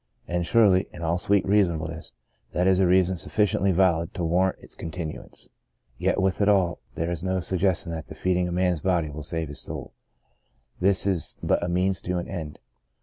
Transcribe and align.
And, 0.27 0.47
surely, 0.47 0.87
in 0.91 1.03
all 1.03 1.19
sweet 1.19 1.45
reasonableness, 1.45 2.13
that 2.53 2.65
is 2.65 2.79
a 2.79 2.87
reason 2.87 3.17
suf 3.17 3.37
ficiently 3.37 3.71
valid 3.71 4.15
to 4.15 4.23
warrant 4.23 4.57
its 4.59 4.73
continuance. 4.73 5.49
Yet 5.99 6.19
with 6.19 6.41
it 6.41 6.49
all 6.49 6.79
there 6.95 7.11
is 7.11 7.21
no 7.21 7.39
suggestion 7.39 7.91
that 7.91 8.07
the 8.07 8.15
feeding 8.15 8.47
a 8.47 8.51
man's 8.51 8.81
body 8.81 9.11
will 9.11 9.21
save 9.21 9.49
his 9.49 9.59
souL 9.61 9.93
This 10.79 11.05
is 11.05 11.35
but 11.43 11.63
a 11.63 11.69
means 11.69 12.01
to 12.01 12.17
an 12.17 12.27
end. 12.27 12.57